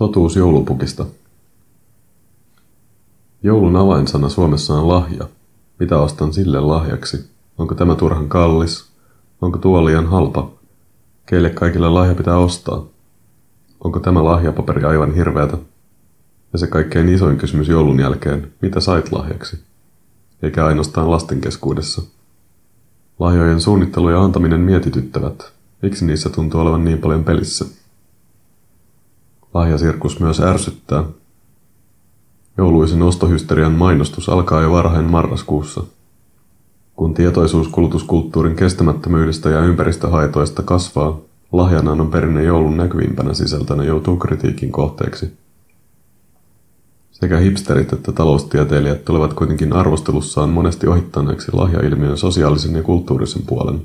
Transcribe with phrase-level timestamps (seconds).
[0.00, 1.06] Totuus joulupukista.
[3.42, 5.28] Joulun avainsana Suomessa on lahja.
[5.78, 7.30] Mitä ostan sille lahjaksi?
[7.58, 8.90] Onko tämä turhan kallis?
[9.40, 10.50] Onko tuo liian halpa?
[11.26, 12.86] Keille kaikille lahja pitää ostaa?
[13.84, 15.58] Onko tämä lahjapaperi aivan hirveätä?
[16.52, 19.58] Ja se kaikkein isoin kysymys joulun jälkeen, mitä sait lahjaksi?
[20.42, 22.02] Eikä ainoastaan lasten keskuudessa.
[23.18, 25.52] Lahjojen suunnittelu ja antaminen mietityttävät.
[25.82, 27.79] Miksi niissä tuntuu olevan niin paljon pelissä?
[29.54, 31.04] Lahjasirkus myös ärsyttää.
[32.56, 35.84] Jouluisen ostohysterian mainostus alkaa jo varhain marraskuussa.
[36.96, 41.18] Kun tietoisuus kulutuskulttuurin kestämättömyydestä ja ympäristöhaitoista kasvaa,
[41.52, 45.32] lahjanannon perinne joulun näkyvimpänä sisältönä joutuu kritiikin kohteeksi.
[47.10, 53.82] Sekä hipsterit että taloustieteilijät tulevat kuitenkin arvostelussaan monesti ohittaneeksi lahjailmiön sosiaalisen ja kulttuurisen puolen.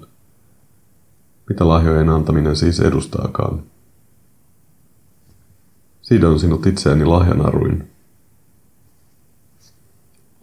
[1.50, 3.64] Mitä lahjojen antaminen siis edustaakaan?
[6.06, 7.88] Sidon sinut itseäni lahjanaruin.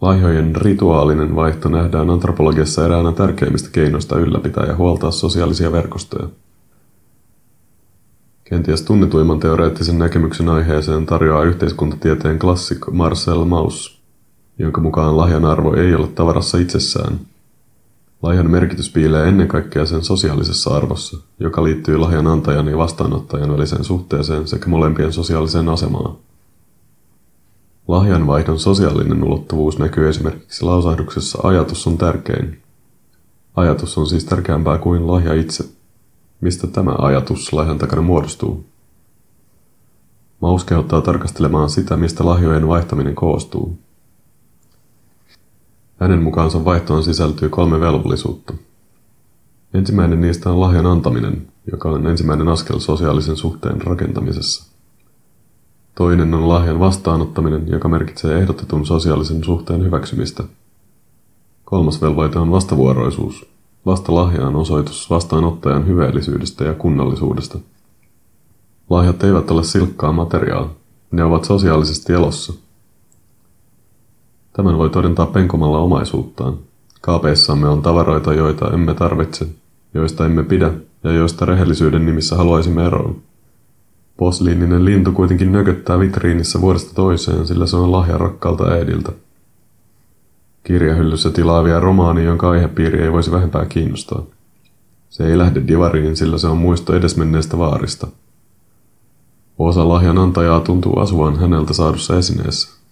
[0.01, 6.29] Lahjojen rituaalinen vaihto nähdään antropologiassa eräänä tärkeimmistä keinoista ylläpitää ja huoltaa sosiaalisia verkostoja.
[8.43, 14.01] Kenties tunnetuimman teoreettisen näkemyksen aiheeseen tarjoaa yhteiskuntatieteen klassik Marcel Mauss,
[14.59, 17.19] jonka mukaan lahjan arvo ei ole tavarassa itsessään.
[18.23, 23.83] Lahjan merkitys piilee ennen kaikkea sen sosiaalisessa arvossa, joka liittyy lahjan antajan ja vastaanottajan väliseen
[23.83, 26.15] suhteeseen sekä molempien sosiaaliseen asemaan.
[27.87, 32.61] Lahjanvaihdon sosiaalinen ulottuvuus näkyy esimerkiksi lausahduksessa ajatus on tärkein.
[33.55, 35.65] Ajatus on siis tärkeämpää kuin lahja itse.
[36.41, 38.65] Mistä tämä ajatus lahjan takana muodostuu?
[40.39, 43.77] Maus kehottaa tarkastelemaan sitä, mistä lahjojen vaihtaminen koostuu.
[45.99, 48.53] Hänen mukaansa vaihtoon sisältyy kolme velvollisuutta.
[49.73, 54.73] Ensimmäinen niistä on lahjan antaminen, joka on ensimmäinen askel sosiaalisen suhteen rakentamisessa.
[55.95, 60.43] Toinen on lahjan vastaanottaminen, joka merkitsee ehdotetun sosiaalisen suhteen hyväksymistä.
[61.65, 63.45] Kolmas velvoite on vastavuoroisuus.
[63.85, 67.59] Vasta lahja on osoitus vastaanottajan hyveellisyydestä ja kunnallisuudesta.
[68.89, 70.73] Lahjat eivät ole silkkaa materiaa.
[71.11, 72.53] Ne ovat sosiaalisesti elossa.
[74.53, 76.57] Tämän voi todentaa penkomalla omaisuuttaan.
[77.01, 79.47] Kaapeissamme on tavaroita, joita emme tarvitse,
[79.93, 80.71] joista emme pidä
[81.03, 83.21] ja joista rehellisyyden nimissä haluaisimme eroon.
[84.17, 89.11] Posliininen lintu kuitenkin nököttää vitriinissä vuodesta toiseen, sillä se on lahja rakkaalta äidiltä.
[90.63, 94.23] Kirjahyllyssä tilaavia romaani, jonka aihepiiri ei voisi vähempää kiinnostaa.
[95.09, 98.07] Se ei lähde divariin, sillä se on muisto edesmenneestä vaarista.
[99.59, 102.82] Osa lahjan antajaa tuntuu asuvan häneltä saadussa esineessä.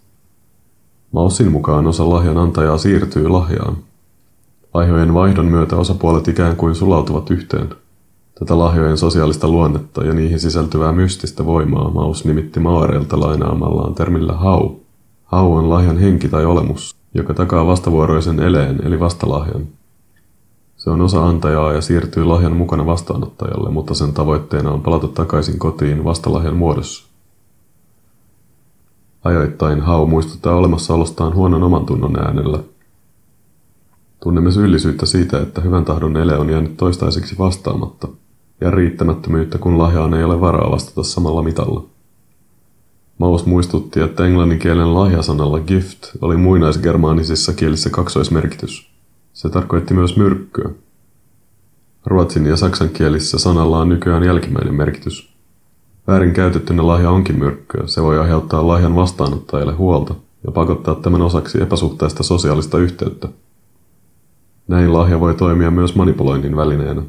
[1.11, 3.77] Maussin mukaan osa lahjan antajaa siirtyy lahjaan.
[4.73, 7.69] Lahjojen vaihdon myötä osapuolet ikään kuin sulautuvat yhteen.
[8.39, 14.69] Tätä lahjojen sosiaalista luonnetta ja niihin sisältyvää mystistä voimaa Maus nimitti Maareilta lainaamallaan termillä hau.
[15.23, 19.67] Hau on lahjan henki tai olemus, joka takaa vastavuoroisen eleen eli vastalahjan.
[20.77, 25.59] Se on osa antajaa ja siirtyy lahjan mukana vastaanottajalle, mutta sen tavoitteena on palata takaisin
[25.59, 27.10] kotiin vastalahjan muodossa.
[29.23, 32.59] Ajoittain hau muistuttaa olemassaolostaan huonon oman tunnon äänellä.
[34.23, 38.07] Tunnemme syyllisyyttä siitä, että hyvän tahdon ele on jäänyt toistaiseksi vastaamatta–
[38.61, 41.85] ja riittämättömyyttä, kun lahjaan ei ole varaa vastata samalla mitalla.
[43.17, 48.91] Maus muistutti, että englannin kielen lahjasanalla gift oli muinaisgermaanisissa kielissä kaksoismerkitys.
[49.33, 50.69] Se tarkoitti myös myrkkyä.
[52.05, 55.30] Ruotsin ja saksan kielissä sanalla on nykyään jälkimmäinen merkitys.
[56.07, 57.83] Väärin käytettynä lahja onkin myrkkyä.
[57.85, 63.27] Se voi aiheuttaa lahjan vastaanottajalle huolta ja pakottaa tämän osaksi epäsuhtaista sosiaalista yhteyttä.
[64.67, 67.01] Näin lahja voi toimia myös manipuloinnin välineenä.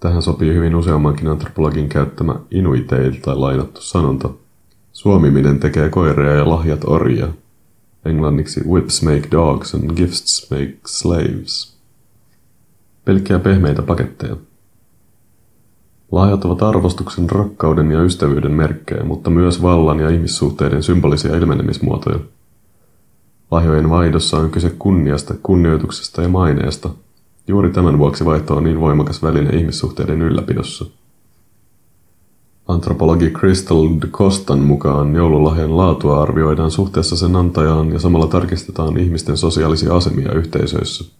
[0.00, 4.30] Tähän sopii hyvin useammankin antropologin käyttämä inuiteilta lainattu sanonta.
[4.92, 7.28] Suomiminen tekee koiria ja lahjat orjia.
[8.04, 11.76] Englanniksi whips make dogs and gifts make slaves.
[13.04, 14.36] Pelkkiä pehmeitä paketteja.
[16.12, 22.18] Lahjat ovat arvostuksen, rakkauden ja ystävyyden merkkejä, mutta myös vallan ja ihmissuhteiden symbolisia ilmenemismuotoja.
[23.50, 26.90] Lahjojen vaihdossa on kyse kunniasta, kunnioituksesta ja maineesta–
[27.50, 30.84] Juuri tämän vuoksi vaihto on niin voimakas väline ihmissuhteiden ylläpidossa.
[32.68, 39.36] Antropologi Crystal de Costan mukaan joululahjan laatua arvioidaan suhteessa sen antajaan ja samalla tarkistetaan ihmisten
[39.36, 41.19] sosiaalisia asemia yhteisöissä.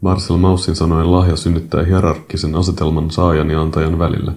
[0.00, 4.32] Marcel Maussin sanoen lahja synnyttää hierarkkisen asetelman saajan ja antajan välille.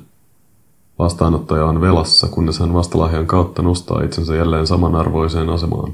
[1.00, 5.94] Vastaanottaja on velassa, kunnes hän vastalahjan kautta nostaa itsensä jälleen samanarvoiseen asemaan.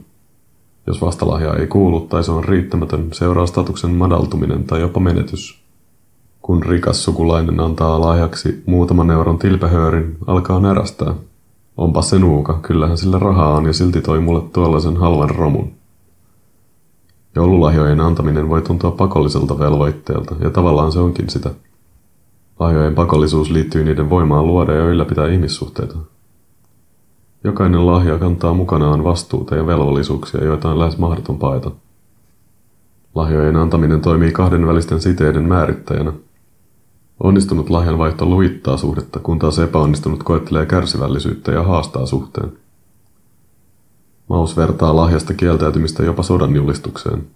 [0.88, 5.62] Jos vastalahja ei kuulu tai se on riittämätön, seuraa statuksen madaltuminen tai jopa menetys.
[6.42, 11.14] Kun rikas sukulainen antaa lahjaksi muutaman euron tilpehöörin, alkaa närästää.
[11.78, 15.77] Onpa se nuuka, kyllähän sillä rahaa on ja silti toi mulle tuollaisen halvan romun.
[17.38, 21.50] Joululahjojen antaminen voi tuntua pakolliselta velvoitteelta, ja tavallaan se onkin sitä.
[22.60, 25.98] Lahjojen pakollisuus liittyy niiden voimaan luoda ja ylläpitää ihmissuhteita.
[27.44, 31.72] Jokainen lahja kantaa mukanaan vastuuta ja velvollisuuksia, joita on lähes mahdoton paeta.
[33.16, 36.14] Lahjojen antaminen toimii kahden välisten siteiden määrittäjänä.
[37.20, 42.52] Onnistunut lahjanvaihto luittaa suhdetta, kun taas epäonnistunut koettelee kärsivällisyyttä ja haastaa suhteen.
[44.28, 47.28] Maus vertaa lahjasta kieltäytymistä jopa sodan julistukseen.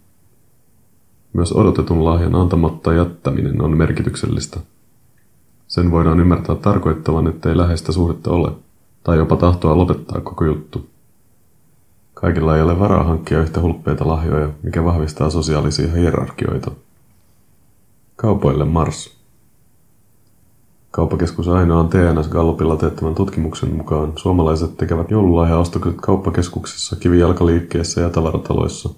[1.34, 4.60] Myös odotetun lahjan antamatta jättäminen on merkityksellistä.
[5.68, 8.52] Sen voidaan ymmärtää tarkoittavan, ettei läheistä suhdetta ole,
[9.04, 10.90] tai jopa tahtoa lopettaa koko juttu.
[12.14, 16.72] Kaikilla ei ole varaa hankkia yhtä hulppeita lahjoja, mikä vahvistaa sosiaalisia hierarkioita.
[18.16, 19.21] Kaupoille Mars.
[20.92, 28.90] Kauppakeskus Ainoan TNS Gallupilla teettämän tutkimuksen mukaan suomalaiset tekevät joululahjaostokset kauppakeskuksissa, kivijalkaliikkeissä ja tavarataloissa.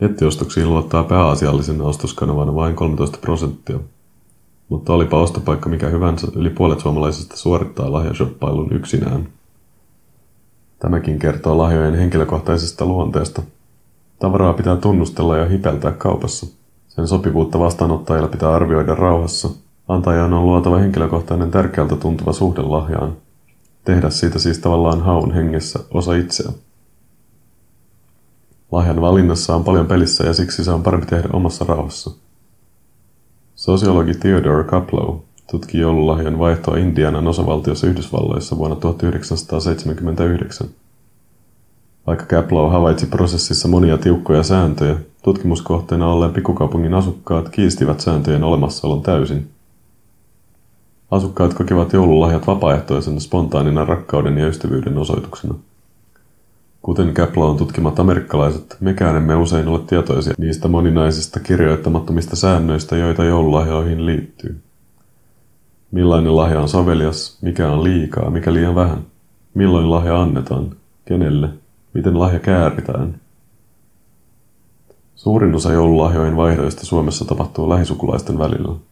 [0.00, 3.78] Nettiostoksiin luottaa pääasiallisena ostoskanavana vain 13 prosenttia.
[4.68, 9.28] Mutta olipa ostopaikka mikä hyvänsä, yli puolet suomalaisista suorittaa lahjashoppailun yksinään.
[10.78, 13.42] Tämäkin kertoo lahjojen henkilökohtaisesta luonteesta.
[14.18, 16.46] Tavaraa pitää tunnustella ja hipeltää kaupassa.
[16.88, 19.50] Sen sopivuutta vastaanottajilla pitää arvioida rauhassa.
[19.90, 23.16] Antajan on luotava henkilökohtainen tärkeältä tuntuva suhde lahjaan.
[23.84, 26.52] Tehdä siitä siis tavallaan haun hengessä osa itseä.
[28.72, 32.10] Lahjan valinnassa on paljon pelissä ja siksi se on parempi tehdä omassa rauhassa.
[33.54, 35.18] Sosiologi Theodore Kaplow
[35.50, 40.68] tutki joululahjan vaihtoa Indianan osavaltiossa Yhdysvalloissa vuonna 1979.
[42.06, 49.50] Vaikka Kaplow havaitsi prosessissa monia tiukkoja sääntöjä, tutkimuskohteena olleen pikkukaupungin asukkaat kiistivät sääntöjen olemassaolon täysin.
[51.10, 55.54] Asukkaat kokivat joululahjat vapaaehtoisena spontaanina rakkauden ja ystävyyden osoituksena.
[56.82, 64.06] Kuten Kaplown tutkimat amerikkalaiset, mekään emme usein ole tietoisia niistä moninaisista kirjoittamattomista säännöistä, joita joululahjoihin
[64.06, 64.60] liittyy.
[65.90, 68.98] Millainen lahja on sovelias, mikä on liikaa, mikä liian vähän,
[69.54, 71.48] milloin lahja annetaan, kenelle,
[71.94, 73.20] miten lahja kääritään.
[75.14, 78.89] Suurin osa joululahjojen vaihdoista Suomessa tapahtuu lähisukulaisten välillä.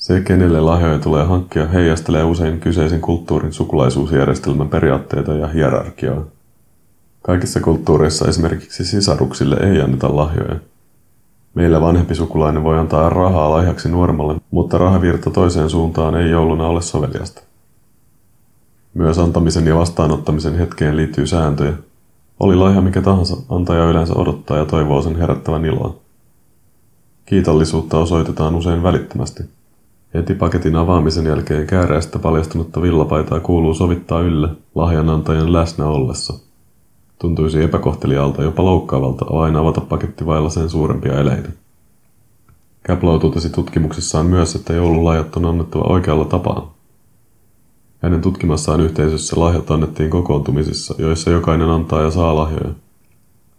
[0.00, 6.24] Se, kenelle lahjoja tulee hankkia, heijastelee usein kyseisen kulttuurin sukulaisuusjärjestelmän periaatteita ja hierarkiaa.
[7.22, 10.56] Kaikissa kulttuureissa esimerkiksi sisaruksille ei anneta lahjoja.
[11.54, 16.82] Meillä vanhempi sukulainen voi antaa rahaa lahjaksi nuoremmalle, mutta rahavirta toiseen suuntaan ei jouluna ole
[16.82, 17.42] soveliasta.
[18.94, 21.72] Myös antamisen ja vastaanottamisen hetkeen liittyy sääntöjä.
[22.40, 25.96] Oli lahja mikä tahansa, antaja yleensä odottaa ja toivoo sen herättävän iloa.
[27.26, 29.59] Kiitollisuutta osoitetaan usein välittömästi.
[30.14, 36.34] Heti paketin avaamisen jälkeen kääreästä paljastunutta villapaitaa kuuluu sovittaa ylle lahjanantajan läsnä ollessa–
[37.20, 41.48] Tuntuisi epäkohtelialta, jopa loukkaavalta aina avata paketti vailla sen suurempia eleitä.
[42.86, 46.74] Kaplow totesi tutkimuksissaan myös, että joululahjat on annettava oikealla tapaa.
[48.02, 52.74] Hänen tutkimassaan yhteisössä lahjat annettiin kokoontumisissa, joissa jokainen antaa ja saa lahjoja.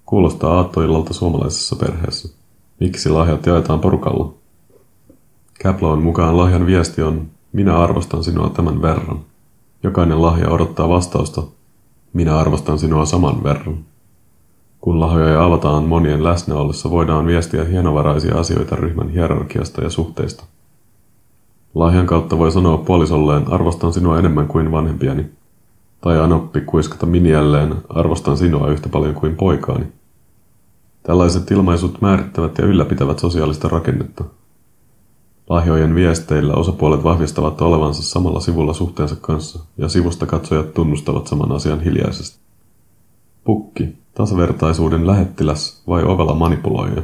[0.06, 2.30] Kuulostaa aattoillalta suomalaisessa perheessä.
[2.80, 4.33] Miksi lahjat jaetaan porukalla?
[5.63, 9.19] Kaplown mukaan lahjan viesti on, minä arvostan sinua tämän verran.
[9.84, 11.44] Jokainen lahja odottaa vastausta,
[12.13, 13.78] minä arvostan sinua saman verran.
[14.80, 20.44] Kun lahjoja avataan monien läsnä ollessa, voidaan viestiä hienovaraisia asioita ryhmän hierarkiasta ja suhteista.
[21.76, 25.26] Lahjan kautta voi sanoa puolisolleen, arvostan sinua enemmän kuin vanhempiani.
[26.02, 29.85] Tai anoppi kuiskata miniälleen, arvostan sinua yhtä paljon kuin poikaani.
[31.04, 34.24] Tällaiset ilmaisut määrittävät ja ylläpitävät sosiaalista rakennetta,
[35.52, 41.81] Lahjojen viesteillä osapuolet vahvistavat olevansa samalla sivulla suhteensa kanssa, ja sivusta katsojat tunnustavat saman asian
[41.81, 42.40] hiljaisesti.
[43.44, 47.04] Pukki, tasavertaisuuden lähettiläs vai ovela manipuloija?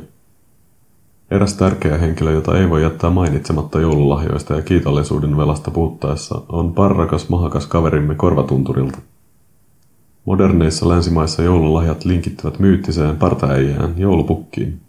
[1.32, 7.30] Eräs tärkeä henkilö, jota ei voi jättää mainitsematta joululahjoista ja kiitollisuuden velasta puhuttaessa, on parrakas
[7.30, 8.98] mahakas kaverimme Korvatunturilta.
[10.25, 14.82] Moderneissa länsimaissa joululahjat linkittyvät myyttiseen partaäijään joulupukkiin,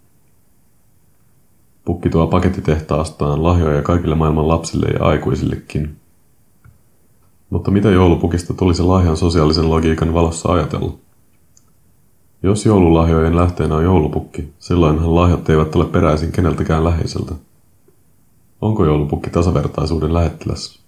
[1.88, 5.97] Pukki tuo pakettitehtaastaan lahjoja kaikille maailman lapsille ja aikuisillekin.
[7.50, 10.92] Mutta mitä joulupukista tulisi lahjan sosiaalisen logiikan valossa ajatella?
[12.42, 17.35] Jos joululahjojen lähteenä on joulupukki, silloinhan lahjat eivät ole peräisin keneltäkään läheiseltä.
[18.61, 20.78] Onko joulupukki tasavertaisuuden lähettiläs?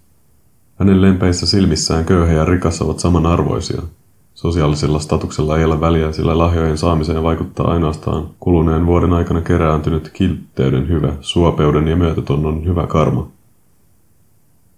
[0.79, 3.81] Hänen lempeissä silmissään köyhä ja rikas ovat samanarvoisia–
[4.41, 10.87] Sosiaalisella statuksella ei ole väliä, sillä lahjojen saamiseen vaikuttaa ainoastaan kuluneen vuoden aikana kerääntynyt kiltteyden
[10.87, 13.27] hyvä, suopeuden ja myötätunnon hyvä karma.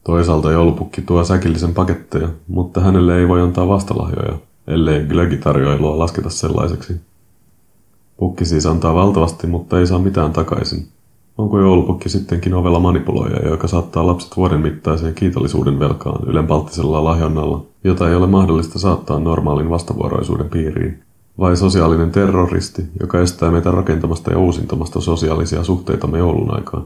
[0.03, 7.01] Toisaalta joulupukki tuo säkillisen paketteja, mutta hänelle ei voi antaa vastalahjoja, ellei glögitarjoilua lasketa sellaiseksi.
[8.17, 10.88] Pukki siis antaa valtavasti, mutta ei saa mitään takaisin.
[11.38, 18.10] Onko joulupukki sittenkin ovella manipuloija, joka saattaa lapset vuoden mittaiseen kiitollisuuden velkaan ylenpalttisella lahjonnalla, jota
[18.10, 21.04] ei ole mahdollista saattaa normaalin vastavuoroisuuden piiriin?
[21.40, 26.86] Vai sosiaalinen terroristi, joka estää meitä rakentamasta ja uusintamasta sosiaalisia suhteitamme joulun aikaan?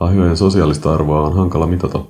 [0.00, 2.00] Lahjojen sosiaalista arvoa on hankala mitata.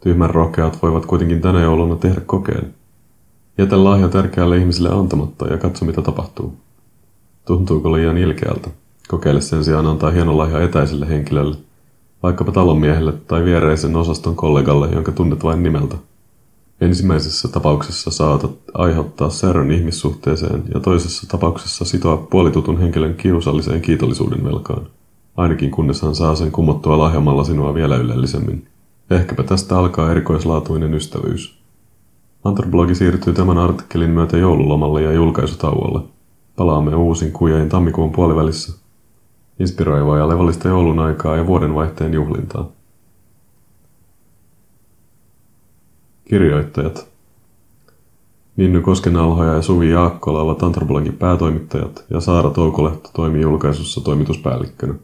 [0.00, 2.74] Tyhmän rohkeat voivat kuitenkin tänä jouluna tehdä kokeen.
[3.58, 6.54] Jätä lahja tärkeälle ihmiselle antamatta ja katso mitä tapahtuu.
[7.44, 8.70] Tuntuuko liian ilkeältä?
[9.12, 11.56] Kokeile sen sijaan antaa hieno lahja etäiselle henkilölle,
[12.22, 15.96] vaikkapa talonmiehelle tai viereisen osaston kollegalle, jonka tunnet vain nimeltä.
[16.80, 24.86] Ensimmäisessä tapauksessa saatat aiheuttaa särön ihmissuhteeseen ja toisessa tapauksessa sitoa puolitutun henkilön kiusalliseen kiitollisuuden velkaan.
[25.36, 28.66] Ainakin kunnes hän saa sen kumottua lahjamalla sinua vielä ylellisemmin.
[29.10, 31.58] Ehkäpä tästä alkaa erikoislaatuinen ystävyys.
[32.44, 36.00] Antropologi siirtyy tämän artikkelin myötä joululomalle ja julkaisutauolle.
[36.56, 38.81] Palaamme uusin kujein tammikuun puolivälissä.
[39.58, 42.68] Inspiroivaa ja levollista joulun aikaa ja vuodenvaihteen juhlintaa.
[46.24, 47.12] Kirjoittajat
[48.56, 54.94] Minny Koskenauhoja ja Suvi Jaakkola ovat antropologin päätoimittajat ja Saara Toukolehto toimii julkaisussa toimituspäällikkönä.